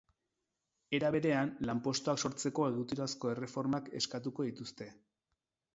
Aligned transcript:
Era 0.99 1.11
berean, 1.15 1.51
lanpostuak 1.71 2.23
sortzeko 2.29 2.67
egiturazko 2.71 3.33
erreformak 3.35 3.95
eskatuko 4.03 4.49
dituzte. 4.51 4.91